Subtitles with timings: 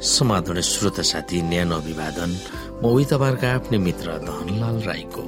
[0.00, 2.30] समाधान श्रोता साथी न्यानो अभिवादन।
[2.80, 5.22] म उही तपाईँहरूका आफ्नै मित्र धनलाल राईको।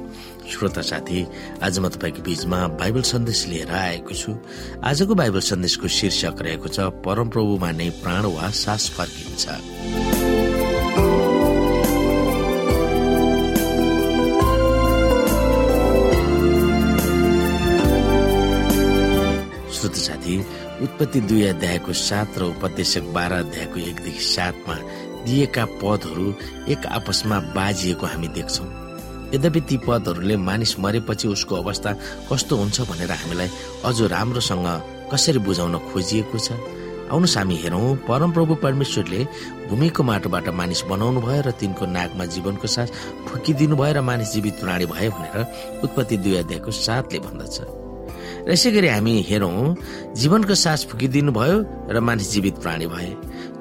[0.49, 1.19] श्रोता साथी
[1.61, 4.33] आज म तपाईँको बीचमा बाइबल सन्देश लिएर आएको छु।
[4.81, 9.45] आजको बाइबल सन्देशको शीर्षक रहेको छ परमप्रभुमा नै प्राण वा सास फर्किन्छ।
[19.73, 20.35] श्रोत साथी
[20.81, 24.75] उत्पत्ति दुई अध्यायको सात र उपदेशक बाह्र अध्यायको एकदेखि सातमा
[25.25, 26.33] दिएका पदहरू
[26.73, 28.67] एक आपसमा बाजिएको हामी देख्छौँ।
[29.33, 31.91] यद्यपि ती पदहरूले मानिस मरेपछि उसको अवस्था
[32.31, 33.49] कस्तो हुन्छ भनेर हामीलाई
[33.85, 34.67] अझ राम्रोसँग
[35.13, 36.51] कसरी बुझाउन खोजिएको छ?
[37.13, 39.23] आउनुहोस् हामी हेरौँ। परमप्रभु परमेश्वरले
[39.69, 42.89] भूमिको माटोबाट मानिस बनाउनु भयो र तिनको नाकमा जीवनको सास
[43.29, 45.37] फुकिदिनु भयो र मानिस जीवित प्राणी भयो भनेर
[45.83, 47.82] उत्पत्ति दुई अध्यायको सातले भन्दछ।
[48.47, 49.75] र यसै गरी हामी हेरौँ
[50.19, 51.57] जीवनको सास फुकिदिनु भयो
[51.93, 53.11] र मानिस जीवित प्राणी भए।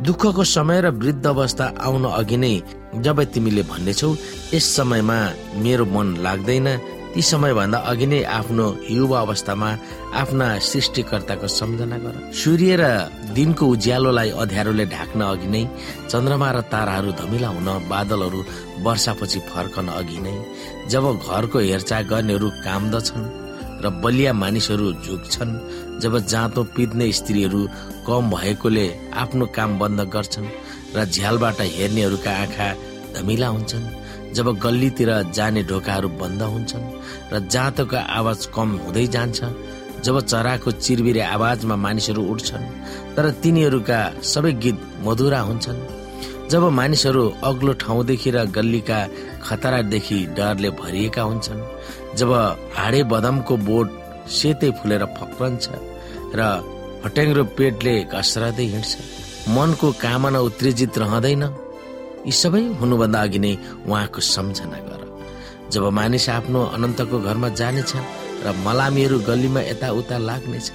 [0.06, 2.54] दुःखको समय र वृद्ध अवस्था आउन अघि नै
[3.04, 4.10] जब तिमीले भन्नेछौ
[4.54, 5.18] यस समयमा
[5.62, 6.68] मेरो मन लाग्दैन।
[7.12, 9.70] ती समयभन्दा अघि नै आफ्नो युवा अवस्थामा
[10.20, 12.84] आफ्ना सृष्टिकर्ताको सम्झना गर। सूर्य र
[13.36, 15.62] दिनको उज्यालोलाई अध्यारोले ढाक्न अघि नै
[16.10, 18.40] चन्द्रमा र ताराहरू धमिला हुन बादलहरू
[18.84, 20.34] वर्षापछि फर्कन अघि नै
[20.90, 23.41] जब घरको हेरचाह गर्नेहरू कामदछन्
[23.84, 25.52] र बलिया मानिसहरू झुक्छन्
[26.02, 27.60] जब जाँतो पित्ने स्त्रीहरू
[28.06, 30.48] कम भएकोले आफ्नो काम बन्द गर्छन्
[30.96, 32.68] र झ्यालबाट हेर्नेहरूका आँखा
[33.14, 33.86] धमिला हुन्छन्
[34.34, 36.90] जब गल्लीतिर जाने ढोकाहरू बन्द हुन्छन्
[37.32, 39.40] र जाँतोको आवाज कम हुँदै जान्छ
[40.04, 42.70] जब चराको चिरबिरे आवाजमा मानिसहरू उठ्छन्
[43.14, 43.98] तर तिनीहरूका
[44.32, 46.01] सबै गीत मधुरा हुन्छन्।
[46.52, 48.98] जब मानिसहरू अग्लो ठाउँदेखि र गल्लीका
[49.42, 51.62] खतरादेखि डरले भरिएका हुन्छन्
[52.18, 52.30] जब
[52.76, 53.88] हाडे बदमको बोट
[54.30, 55.64] सेतै फुलेर फक्रन्छ
[56.36, 56.40] र
[57.02, 58.92] फट्याङ्ग्रो पेटले घस्रदै हिँड्छ
[59.48, 61.44] मनको कामना उत्तेजित रहँदैन
[62.26, 63.52] यी सबै हुनुभन्दा अघि नै
[63.88, 65.02] उहाँको सम्झना गर।
[65.72, 67.92] जब मानिस आफ्नो अनन्तको घरमा जानेछ
[68.44, 70.68] र मलामीहरू गल्लीमा यताउता लाग्नेछ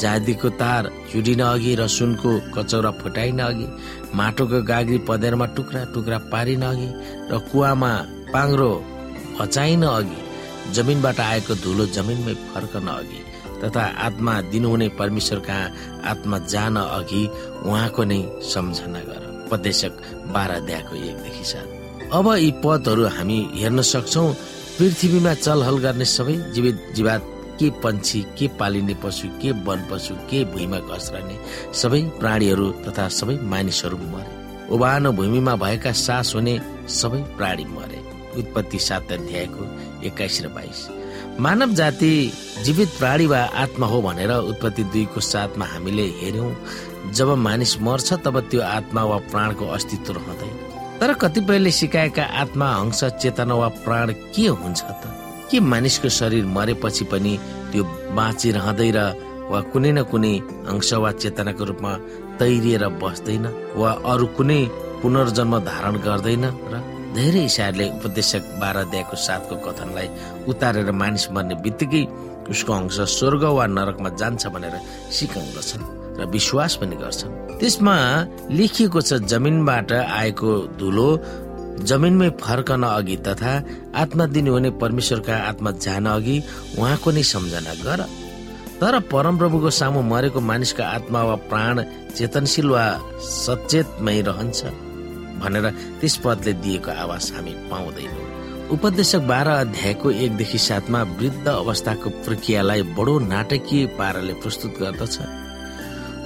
[0.00, 3.66] जाँदीको तार चुडिन अघि र सुनको कचौरा फुटाइन अघि
[4.18, 6.88] माटोको गाग्री पदेरमा टुक्रा टुक्रा पारिन अघि
[7.30, 7.92] र कुवामा
[8.32, 8.72] पाङ्रो
[9.40, 10.20] हचाइन अघि
[10.74, 13.20] जमिनबाट आएको धुलो जमिनमै फर्कन अघि
[13.62, 17.22] तथा आत्मा दिनुहुने परमेश्वर कहाँ आत्मा जान अघि
[17.66, 18.20] उहाँको नै
[18.52, 19.92] सम्झना गर। उपदेशक
[20.34, 21.68] बाह्र अध्यायको एकदेखि सात।
[22.12, 24.24] अब यी पदहरू हामी हेर्न सक्छौ
[24.78, 27.22] पृथ्वीमा चलहल गर्ने सबै जीवित जीवात
[27.60, 31.38] के पन्छी के पालिने पशु के वन पशु के भुइँमा घस्रने
[31.74, 34.38] सबै प्राणीहरू तथा सबै मानिसहरू मरे।
[34.74, 37.98] उभानो भूमिमा भएका सास हुने सबै प्राणी मरे।
[38.38, 39.64] उत्पत्ति सात अध्यायको
[40.06, 40.88] एक्काइस र बाइस।
[41.40, 42.32] मानव जाति
[42.64, 48.40] जीवित प्राणी वा आत्मा हो भनेर उत्पत्ति दुईको साथमा हामीले हेर्यौं। जब मानिस मर्छ तब
[48.40, 54.46] त्यो आत्मा वा प्राणको अस्तित्व रहँदैन। तर कतिपयले सिकाएका आत्मा हंस चेतना वा प्राण के
[54.46, 55.16] हुन्छ त?
[55.50, 57.32] के मानिसको शरीर मरेपछि पनि
[57.72, 57.82] त्यो
[58.18, 59.00] बाँचिरहँदै र
[59.50, 60.34] वा कुनै न कुनै
[60.70, 61.92] अंश वा चेतनाको रूपमा
[62.38, 63.46] तैरिएर बस्दैन
[63.80, 64.60] वा अरू कुनै
[65.02, 66.74] पुनर्जन्म धारण गर्दैन र
[67.16, 70.08] धेरै इसाहरूले उपदेशक बाह्र अध्यायको साथको कथनलाई
[70.50, 72.04] उतारेर मानिस मर्ने बित्तिकै
[72.52, 74.74] उसको अंश स्वर्ग वा नरकमा जान्छ भनेर
[75.10, 75.84] सिकाउँदछन्
[76.18, 77.96] र विश्वास पनि गर्छन्। त्यसमा
[78.58, 81.08] लेखिएको छ जमिनबाट आएको धुलो
[81.88, 83.52] जमिनमै फर्कन अघि तथा
[84.02, 86.36] आत्मा दिनुहुने परमेश्वरका आत्मा जान अघि
[86.78, 88.00] उहाँको नै सम्झना गर।
[88.80, 91.82] तर परमप्रभुको सामु मरेको मानिसका आत्मा वा प्राण
[92.16, 92.84] चेतनशील वा
[93.20, 94.60] सचेतमै रहन्छ
[95.40, 95.66] भनेर
[96.00, 98.28] त्यस पदले दिएको आवाज हामी पाउँदैनौँ।
[98.70, 105.16] उपदेशक बाह्र अध्यायको एकदेखि सातमा वृद्ध अवस्थाको प्रक्रियालाई बडो नाटकीय पाराले प्रस्तुत गर्दछ।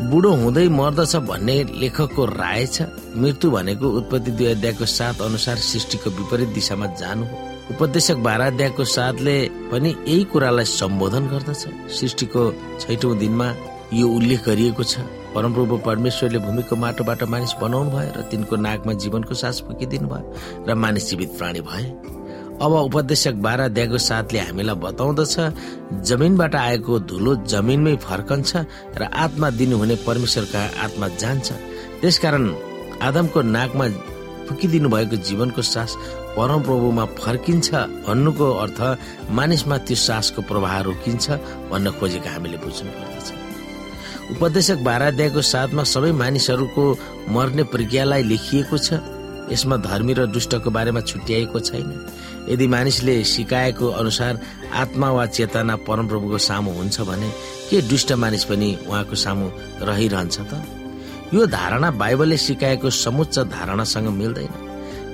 [0.03, 2.83] बुढो हुँदै मर्दछ भन्ने लेखकको राय छ।
[3.17, 7.37] मृत्यु भनेको उत्पत्ति दुई अध्यायको सात अनुसार सृष्टिको विपरीत दिशामा जानु हो।
[7.71, 9.37] उपदेशक बाह्र अध्यायको साथले
[9.71, 12.43] पनि यही कुरालाई सम्बोधन गर्दछ। सृष्टिको
[12.81, 13.49] छैटौं दिनमा
[13.95, 14.99] यो उल्लेख गरिएको छ।
[15.35, 20.75] परमप्रभु परमेश्वरले भूमिको माटोबाट मानिस बनाउनु भयो र तिनको नाकमा जीवनको सास फुकिदिनु भयो र
[20.75, 21.87] मानिस जीवित प्राणी भए।
[22.63, 25.35] अब उपदेशक बाह्र अध्यायको साथले हामीलाई बताउँदछ
[26.07, 28.51] जमिनबाट आएको धुलो जमिनमै फर्कन्छ
[28.95, 31.49] र आत्मा दिनुहुने परमेश्वरका आत्मा जान्छ।
[32.01, 32.45] त्यसकारण
[33.03, 33.87] आदमको नाकमा
[34.47, 35.91] फुकिदिनु भएको जीवनको सास
[36.37, 37.69] परमप्रभुमा फर्किन्छ
[38.07, 38.81] भन्नुको अर्थ
[39.35, 41.25] मानिसमा त्यो सासको प्रवाह रोकिन्छ
[41.71, 43.29] भन्न खोजेको हामीले बुझ्नु पर्दछ।
[44.33, 46.85] उपदेशक बाह्र अध्यायको साथमा सबै मानिसहरूको
[47.35, 48.89] मर्ने प्रक्रियालाई लेखिएको छ।
[49.45, 51.91] यसमा धर्मी र दुष्टको बारेमा छुट्याइएको छैन।
[52.49, 54.41] यदि मानिसले सिकाएको अनुसार
[54.75, 57.29] आत्मा वा चेतना परमप्रभुको सामु हुन्छ भने
[57.71, 59.47] के दुष्ट मानिस पनि उहाँको सामु
[59.83, 60.53] रहिरहन्छ त?
[61.35, 64.55] यो धारणा बाइबलले सिकाएको समुच्च धारणासँग मिल्दैन।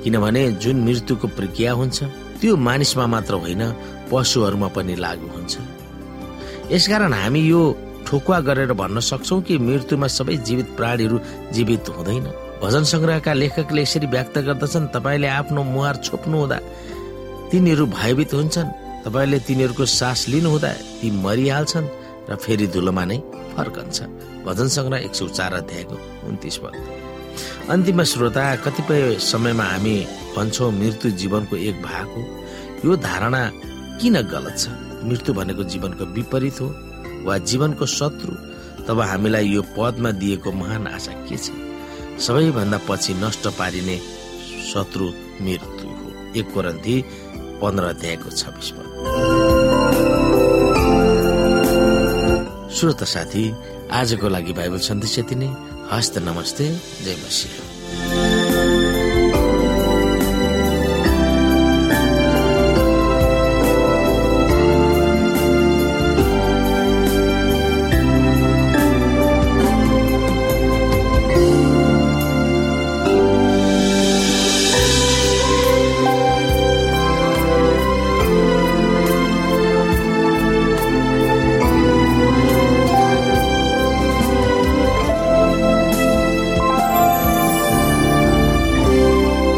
[0.05, 2.03] किनभने जुन मृत्युको प्रक्रिया हुन्छ
[2.41, 3.63] त्यो मानिसमा मात्र होइन
[4.11, 5.55] पशुहरूमा पनि लागू हुन्छ।
[6.73, 7.63] यसकारण हामी यो
[8.07, 11.19] ठोकुवा गरेर भन्न सक्छौ कि मृत्युमा सबै जीवित प्राणीहरू
[11.53, 12.27] जीवित हुँदैन।
[12.63, 16.59] भजन संग्रहका लेखकले यसरी व्यक्त गर्दछन् तपाईँले आफ्नो मुहार छोप्नु हुँदा
[17.51, 18.69] तिनीहरू भयभीत हुन्छन्।
[19.05, 20.71] तपाईँले तिनीहरूको सास लिनुहुँदा
[21.01, 21.89] ती मरिहाल्छन्
[22.31, 23.19] र फेरि धुलोमा नै
[23.57, 23.99] फर्कन्छ
[24.47, 25.97] भजन सङ्ग्रह एक सौ चार अध्यायको
[26.29, 26.75] उन्तिस पद।
[27.71, 29.97] अन्तिम श्रोता कतिपय समयमा हामी
[30.37, 32.23] भन्छौँ मृत्यु जीवनको एक भाग हो।
[32.85, 33.43] यो धारणा
[34.01, 34.69] किन गलत छ?
[35.05, 36.69] मृत्यु भनेको जीवनको विपरीत हो
[37.27, 38.33] वा जीवनको शत्रु?
[38.87, 41.51] तब हामीलाई यो पदमा दिएको महान आशा के छ?
[42.21, 43.97] सबैभन्दा पछि नष्ट पारिने
[44.71, 45.07] शत्रु
[45.45, 46.09] मृत्यु हो।
[46.39, 46.97] एक कोरन्थी
[47.63, 48.87] पन्ध्र अध्यायको छब्बिस पद।
[52.75, 53.45] श्रोत साथी
[53.93, 55.51] आजको लागि बाइबल सन्देश यति नै।
[55.93, 56.67] हस्त नमस्ते
[57.05, 58.30] जय मसिंह।